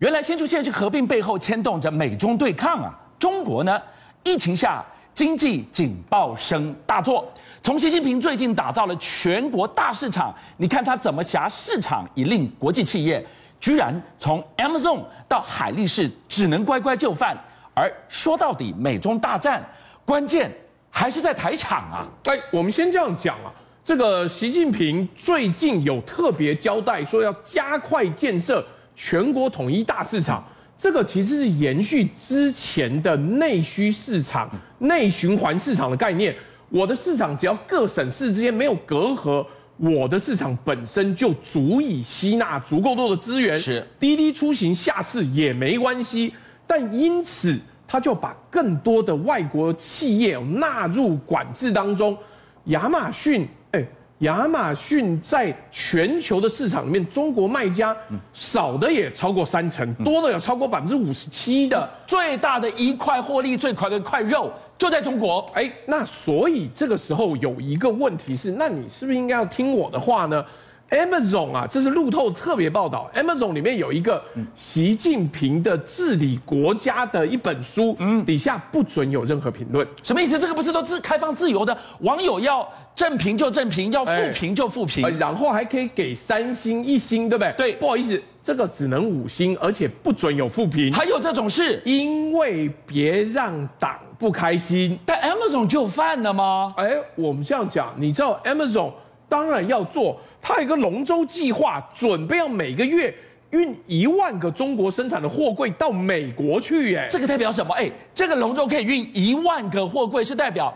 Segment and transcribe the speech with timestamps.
[0.00, 2.94] 原来新竹县市合并背后牵动着美中对抗啊！
[3.18, 3.80] 中国呢，
[4.24, 4.84] 疫情下
[5.14, 7.26] 经济警报声大作。
[7.62, 13.24] 从习近平最近打造了全国大市场，你看他怎么挟市场以令国际企业，
[13.58, 17.34] 居然从 Amazon 到海力士只能乖乖就范。
[17.72, 19.66] 而说到底，美中大战
[20.04, 20.54] 关键
[20.90, 22.06] 还是在台场啊！
[22.24, 23.48] 哎，我们先这样讲啊，
[23.82, 28.62] 这个习近平最近有特别交代说要加快建设。
[28.96, 30.42] 全国统一大市场，
[30.78, 36.34] 这个其实是延续之前的内需市场、内循环市场的概念。
[36.70, 43.54] 我的市场只要各省市之间没有隔阂，我的市场本身就足以吸纳足够多的资源。
[43.56, 46.32] 是滴滴出行下市也没关系，
[46.66, 52.16] 但因此他就把更多的外国企业纳入管制当中。
[52.64, 53.86] 亚马逊，哎。
[54.20, 57.94] 亚马逊在全球的市场里面，中国卖家
[58.32, 61.88] 少的也超过三成，多的有超过百分之五十七的。
[62.06, 65.44] 最大的一块获利最快的一块肉就在中国。
[65.52, 70.42] 哎，那所以这个时候有一个问题是，那你是不是应该要听我的话呢
[70.90, 73.10] ？Amazon 啊，这是路透特别报道。
[73.14, 74.22] Amazon 里面有一个
[74.54, 79.86] 习近平的治理国家的一本书，嗯，底下不准有任何评论。
[80.02, 80.38] 什么意思？
[80.38, 81.76] 这个不是都自开放自由的？
[82.00, 87.52] 网友要正评就正评，要负评就负评，然后还可以给三星一星，对不对？
[87.56, 90.92] 对，不好意思，这个只能五星，而且不准有负评。
[90.92, 91.82] 还有这种事？
[91.84, 94.98] 因为别让党不开心。
[95.04, 96.72] 但 Amazon 就犯了吗？
[96.76, 98.92] 哎，我们这样讲，你知道 Amazon
[99.28, 100.20] 当然要做。
[100.46, 103.12] 他有一个龙舟计划，准备要每个月
[103.50, 106.94] 运一万个中国生产的货柜到美国去。
[106.94, 107.74] 哎，这个代表什么？
[107.74, 110.72] 哎，这个龙舟可以运一万个货柜，是代表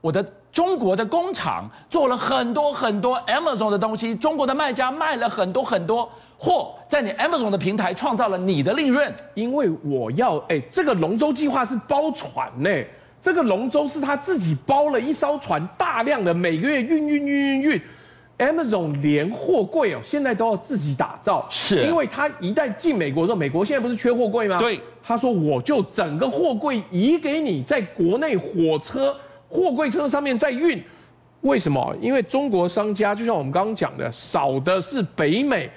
[0.00, 9.14] 我的中国的工厂做了很多很多 Amazon 的东西，中国的卖家卖了很多很多货，在你 Amazon 的平台创造了你的利润。
[9.34, 12.70] 因为我要，哎，这个龙舟计划是包船呢，
[13.20, 17.82] 这个龙舟是他自己包了一艘船，大量的每个月运运运运运。
[18.40, 24.58] Amazon 连货柜哦，现在都要自己打造，是，因为他一旦进美国之后，美国现在不是缺货柜吗？
[24.58, 29.14] 对，他说我就整个货柜移给你，在国内火车、
[29.46, 30.82] 货柜车上面再运。
[31.42, 31.94] 为什么？
[32.00, 35.70] 因为中国商家就像我们刚刚讲的，少的是北美，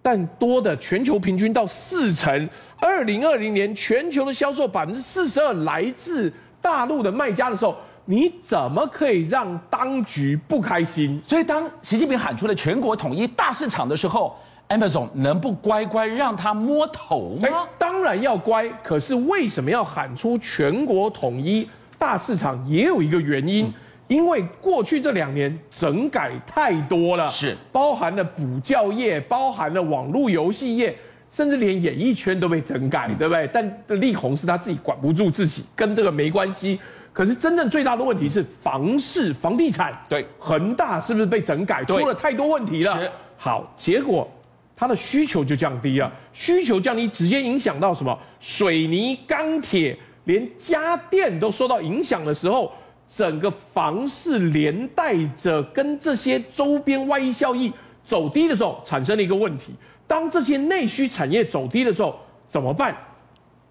[0.00, 2.48] 但多的全球平均到四成。
[2.78, 7.76] 二零二零年全球的销售百分之四十二来自大陆的卖家的时候。
[8.04, 11.20] 你怎么可以让当局不开心？
[11.24, 14.36] 所以当习近平喊出了全国统一大市场的时候
[14.68, 17.68] ，Amazon 能不乖乖让他摸头吗？
[17.78, 18.68] 当然要乖。
[18.82, 22.60] 可是为什么要喊出全国统一大市场？
[22.66, 23.74] 也有一个原因，嗯、
[24.08, 30.96] 因为过去这两年整改太多了，是包含了补教业，包含了网络游戏业，
[31.30, 33.48] 甚至连演艺圈都被整改，嗯、对不对？
[33.52, 36.80] 但力宏是他自己管不住自己，跟这个没关系。
[37.12, 39.92] 可是真正最大的问题是房市、房地产。
[40.08, 43.12] 对，恒大是不是被整改出了太多问题了？
[43.36, 44.26] 好，结果
[44.74, 48.18] 它的需求就降低了，需求降低直接影响到什么？
[48.40, 52.72] 水泥、钢铁，连家电都受到影响的时候，
[53.14, 57.70] 整个房市连带着跟这些周边外溢效益
[58.02, 59.74] 走低的时候，产生了一个问题：
[60.06, 62.18] 当这些内需产业走低的时候，
[62.48, 62.96] 怎么办？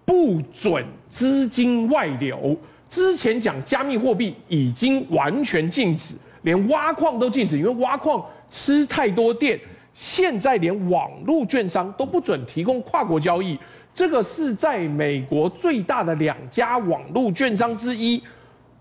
[0.04, 2.56] 不准资金外流。
[2.92, 9.58] 之前讲加密货币已经完全禁止，连挖矿都禁止，因为挖矿吃太多电。
[9.94, 13.58] 现在连网络券商都不准提供跨国交易，
[13.94, 18.22] 这个是在美国最大的两家网络券商之一，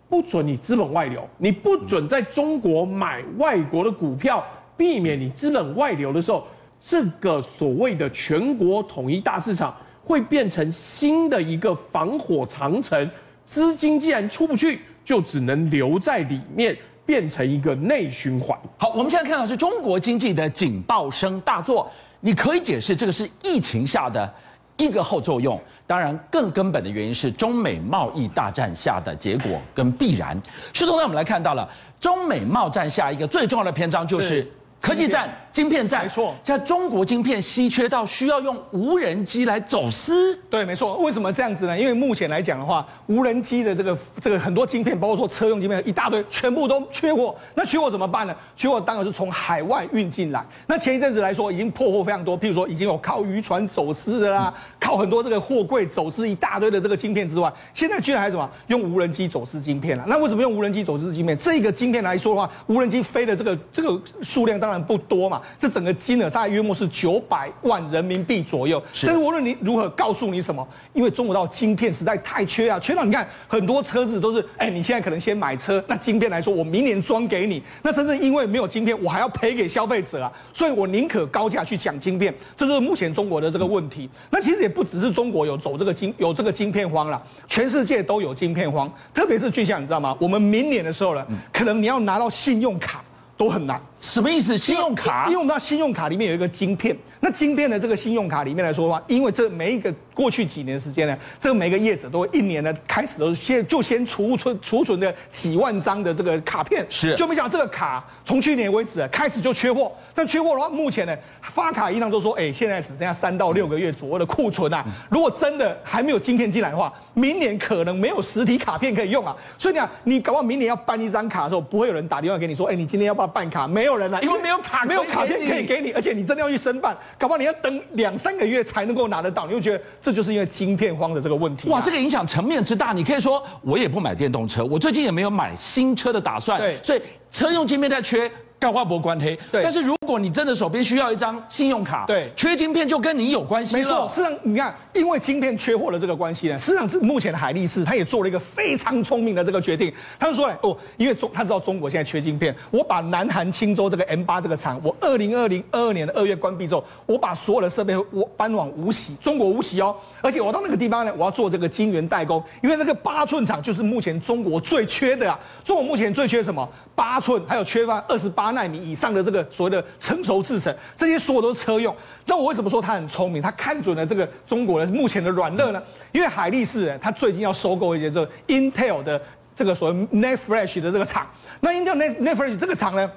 [0.09, 4.45] 不准你资本外流，你不准在中国买外国的股票，
[4.75, 6.45] 避免你资本外流的时候，
[6.81, 9.73] 这个所谓的全国统一大市场
[10.03, 13.09] 会变成新的一个防火长城。
[13.46, 18.57] 资金既然出不去，就只能留在里面，变成一个内循环。
[18.78, 21.90] 好，我们现在看到是中国经济的警报声大作。
[22.19, 24.31] 你可以解释这个是疫情下的
[24.78, 30.39] 一个后作用，当然更根本的原因是中美贸易大战下的结果跟必然。
[30.71, 31.68] 书中让我们来看到了
[32.00, 34.50] 中美贸战下一个最重要的篇章就是。
[34.81, 36.36] 科技战、晶片战，没错。
[36.44, 40.36] 在中国晶片稀缺到需要用无人机来走私。
[40.50, 40.98] 对，没错。
[40.98, 41.78] 为什么这样子呢？
[41.78, 47.36] 因为目前来讲的话，无人机的这个这个很多晶片，包括说车用晶片一大堆，全部都缺货。
[47.54, 48.36] 那缺货怎么办呢？
[48.57, 50.44] 缺货当然是从海外运进来。
[50.66, 52.38] 那前一阵子来说，已经破获非常多。
[52.38, 60.04] 譬如说，已经有靠渔船走私的啦，靠很多这个货柜走私一大堆的这个晶片之外，现在居然还什么用无人机走私晶片了？
[60.07, 61.38] 那为什么用无人机走私晶片？
[61.38, 64.70] 这个晶片来说的话，无人机飞的这个这个数量当然。
[64.71, 68.81] 然不多嘛，这整个金额大概约莫是九百万人民币左右。
[68.94, 69.06] 是。
[69.06, 84.09] 但是无论你如何告诉你什么，因为中国到晶片实在太缺啊，缺到你看很多车子都是，哎，你现在可能先买车，那晶片来说，我明年装给你，那真正因为没有晶片，我还要赔给消费者啊，所以我宁可高价去抢晶片，这就是目前中国的这个问题。
[84.29, 90.15] 那其实也不只是中国有走这个晶有这个晶片荒了，全世界都有晶片荒，特别是俊相，你知道吗？
[90.19, 93.03] 我们明年的时候呢，可能你要拿到信用卡
[93.38, 93.81] 都很难。
[94.01, 94.57] 什么意思？
[94.57, 95.27] 信用卡？
[95.27, 96.98] 因为我们知道信用卡里面有一个晶片。
[97.24, 109.92] 那晶片的这个信用卡里面来说的话，因为这每一个过去几年时间呢，这个每个业者都会一年呢开始都先就先储存储存的几万张的这个卡片，是就没想到这个卡从去年为止开始就缺货。
[110.15, 114.83] 但缺货的话，目前呢发卡银行都说，哎，现在只剩下三到六个月左右的库存啊。
[115.12, 119.38] 如果真的还没有晶片进来的话，明年可能没有实体卡片可以用啊。
[119.59, 123.68] 所以你讲，你搞不好明年要办一张卡的时候，不会有人打电话给你说，哎，你今天要不要办卡？
[123.68, 126.97] 没有人啊，因为没有卡，没有卡片可以给你，而且你真的要去申办。
[127.17, 131.69] 搞不好你要等两三个月才能够拿得到，你会觉得这就是因为晶片荒的这个问题。
[131.69, 136.59] 哇，这个影响层面之大，你可以说我也不买电动车，我最近也没有买新车的打算。
[136.59, 137.01] 对，所以
[137.31, 138.31] 车用晶片在缺。
[138.62, 139.63] 高花博关黑，对。
[139.63, 143.75] 但是如果你真的手边需要一张信用卡，对，缺晶片就跟你有关系。
[143.75, 166.68] 没错，事实上你看，因为晶片缺货的这个关系呢，事实上是目前的海力士他也做了一个非常聪明的这个决定，他就说呢，哦，因为中他知道中国现在缺晶片，我把南韩青州这个 M 八这个厂，我二零二零二二年的二月关闭之后，我把所有的设备我搬往无锡，中国无锡哦，而且我到那个地方呢，我要做这个晶圆代工，因为那个八寸厂就是目前中国最缺的啊，中国目前最缺什么？
[166.94, 171.95] 八寸，还有缺乏二十八纳米以上的这个所谓的成熟制成，这些所有都是车用。
[172.25, 173.42] 那我为什么说他很聪明？
[173.42, 175.81] 他看准了这个中国的目前的软肋呢？
[176.12, 179.21] 因为海力士，他最近要收购一些这个 Intel 的
[179.56, 181.27] 这个所谓 NAND Flash 的这个厂。
[181.59, 183.12] 那 Intel NAND Flash 这个厂呢？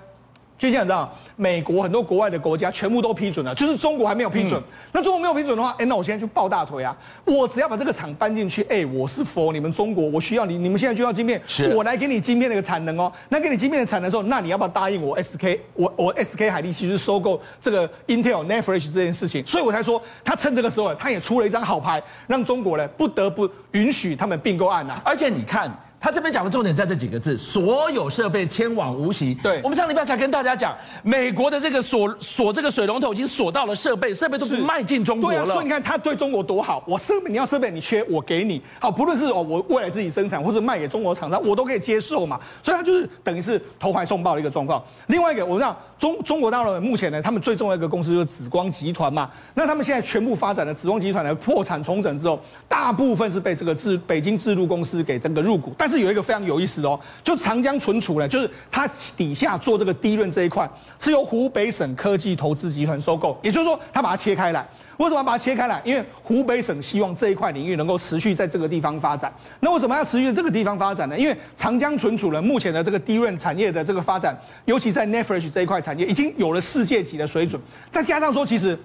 [0.64, 4.58] 就像你知道，美国很多国外的国家全部都批准了，就是中国还没有批准。
[4.58, 6.96] 嗯、那中国没有批准的话，哎，那我现在就抱大腿啊！
[7.26, 11.38] 我只要把这个厂搬进去，哎，我是 for 你们中国，我需要你，你们现在就要晶片，
[11.74, 13.12] 我来给你晶片那个产能哦。
[13.28, 15.58] 那给你晶片的产能的时候，那你要不要答应我 SK？
[15.74, 19.46] 我我 SK 海力士去收购这个 Intel Flash 这件事情？
[19.46, 24.98] 所以我才说，他趁这个时候，他也出了一张好牌，让中国呢不得不允许他们并购案呐。
[25.04, 25.70] 而且你看。
[26.04, 29.32] 他这边讲的重点在这几个字：所有设备迁往无锡。
[29.42, 35.42] 对，我们上礼拜才跟大家讲，美国的这个锁锁这个水龙头已经锁到了设备，设备都不卖进中国了。
[35.42, 42.38] 对啊，所以你看他对中国多好，我设备你要设备你缺我给你，好，不论是哦我未来自己生产或者卖给中国厂商，我都可以接受嘛。
[42.62, 44.84] 所以他就是等于是投怀送抱的一个状况。
[45.06, 49.30] 另外一个，我知道中中国大陆目前呢，他们最重要一个公司就是紫光集团嘛。
[49.54, 56.84] 那他们现在全部发展的紫光集团呢，破产重整之后，大部分是被这个智北京智路公司给这个入股，但是是有一个非常有意思。
[56.84, 60.68] 哦，就长江存储呢，就是它底下做这个低润这一块，
[60.98, 64.66] 是由湖北省科技投资集团收购，也就是说，它把它切开来。
[64.96, 65.80] 为什么把它切开来？
[65.84, 69.32] 因为湖北省希望这一块领域能够持续在这个地方发展。
[69.60, 71.18] 那为什么要持续在这个地方发展呢？
[71.18, 77.60] 因为长江存储呢，目前的这个低润产业的这个发展，尤其在 NAND Flash 这一块产业，已经有了世界级的水准。
[77.90, 78.78] 再加上说，其实。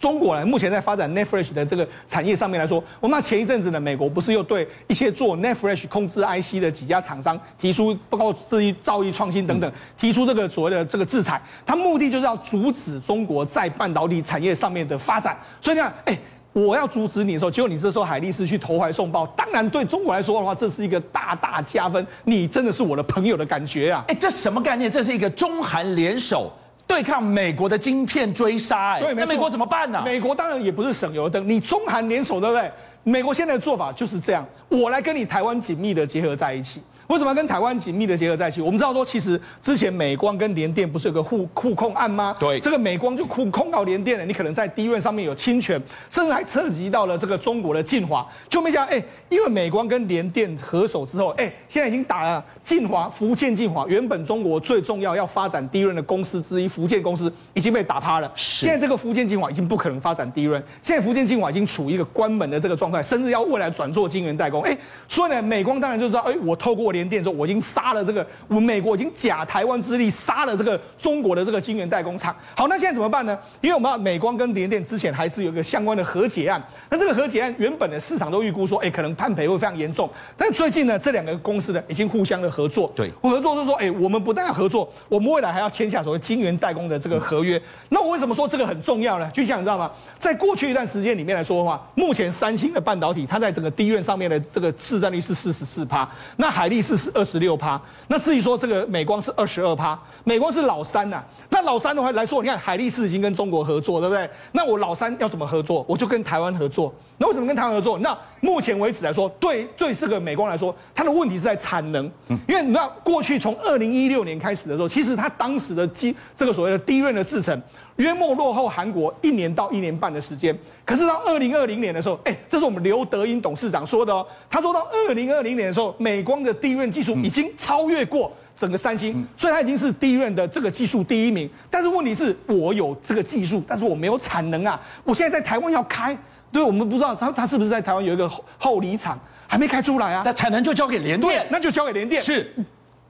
[0.00, 15.38] 中国呢，目前在发展 Flash 的这个产业上面来说，我们前一阵子呢，美国不是又对一些做 Flash 控制 IC 的几家厂商提出，包括这一造诣创新等等，提出这个所谓的这个制裁，它目的就是要阻止中国在半导体产业上面的发展。
[15.60, 16.18] 所以你看，哎，
[16.54, 22.06] 我要阻止你的时候，结果你这时候海力士去投怀送抱，当然对中国来说的话，这是一个大大加分。
[22.24, 24.02] 你真的是我的朋友的感觉啊！
[24.08, 24.90] 哎，这什么概念？
[24.90, 26.50] 这是一个中韩联手。
[26.90, 30.02] 对抗美国的晶片追杀，哎，那美国怎么办呢？
[30.04, 32.68] 美国当然也不是省油的灯，你中韩联手，对不对？
[33.04, 36.82] 美国现在的做法就是这样，我来跟你台湾紧密的结合在一起。
[37.10, 38.60] 为什么要跟台湾紧密的结合在一起？
[38.60, 42.36] 我们知道说，其实之前美光跟联电不是有个互互控案吗？
[42.38, 48.24] 对，这个美光就控控告联电了，你可能在 DRAM 上面有侵权，甚至还涉及到了这个中国的晋华。
[48.48, 58.30] 就没想到，哎，因为美光跟联电合手之后，哎，现在已经打了晋华，福建晋华，原本中国最重要要发展 DRAM 的公司之一，福建公司已经被打趴了。
[58.36, 64.62] 是现在这个福建晋华已经不可能发展 DRAM，现在福建晋华已经处于一个关门的这个状态，甚至要未来转做晶圆代工。
[64.62, 67.90] 哎，所以呢，美光当然就知道，哎，我透过联电之后，我已经杀。
[67.90, 72.32] 了这个，我们美国已经假台湾之力杀了这个中国的这个晶圆代工厂。
[72.54, 73.36] 好，那现在怎么办呢？
[73.60, 76.62] 因为我们美光跟联电之前还是有一个相关的和解案。
[76.88, 80.08] 那这个和解案原本的市场都预估说，哎，可能判赔会非常严重。
[80.36, 82.92] 但最近呢，这两个公司呢已经互相的合作。
[82.94, 87.60] 对，合作就是说，哎，我们不但要合作，我们未来还要签下所谓晶圆代工的这个合约。
[87.88, 89.28] 那我为什么说这个很重要呢？
[89.32, 89.90] 就像你知道吗？
[90.16, 96.89] 在过去一段时间里面来说的话，目前三星的半导体它在整个 DRAM 上面的这个市占率是四十四趴，那海力士。
[96.90, 97.80] 四是二十六趴。
[98.08, 104.28] 那至于说这个美光是二十二趴，美光是老三呐、那老三的话来说，你看海力士已经跟中国合作，对不对？
[104.52, 105.84] 那我老三要怎么合作？
[105.88, 106.92] 我就跟台湾合作。
[107.18, 107.98] 那为什么跟台湾合作？
[107.98, 112.10] 那目前为止来说，对对这个美光来说，它的问题是在产能。
[112.48, 117.60] 因为你知道过去从二零一六年开始的时候，其实它当时的基这个所谓的 DRAM 的制程。
[117.96, 124.26] 约莫落后韩国一年到一年半的时间，可是到二零二零年的时候，哎，这是我们刘德英董事长说的哦。
[124.48, 131.50] 他说到二零二零年的时候，美光的 DRAM 技术已经超越过整个三星，所以它已经是 DRAM 的这个技术第一名。
[131.68, 134.80] 但是问题是，我有这个技术，但是我没有产能啊。
[135.04, 136.16] 我现在在台湾要开，
[136.52, 140.22] 对，我们不知道他他是不是在台湾有一个后离厂还没开出来啊？
[140.24, 142.52] 那产能就交给联电，那就交给联电是。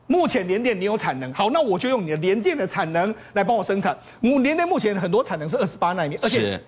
[0.06, 3.96] 目前联电你有产能，好，那我就用你的联电的产能来帮我生产。
[4.20, 6.60] 我联电目前很多产能是二十八纳米，而且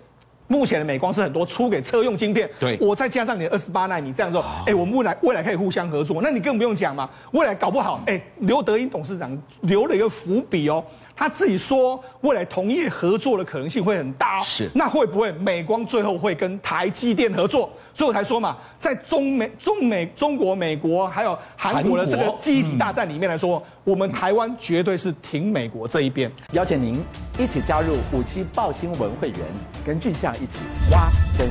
[0.47, 6.21] 目前的美光是很多出给车用晶片，对，我再加上你的二十八纳米，这样说，哎，我们未来未来可以互相合作。
[6.23, 10.85] 那你更不用讲嘛，未来搞不好，哎，刘德英董事长留了一个伏笔哦。
[11.15, 14.43] 他自己说，未来同业合作的可能性会很大哦。
[14.43, 17.71] 是，那会不会美光最后会跟台积电合作？
[17.95, 26.31] 所以我才说嘛，在中美、中美、中国、美国还有韩国的这个记忆体大战里面来说，嗯、我们台湾绝对是挺美国这一边。
[26.53, 27.01] 邀请您
[27.39, 29.39] 一起加入五七报新闻会员，
[29.85, 30.59] 跟俊相一起
[30.91, 31.49] 挖真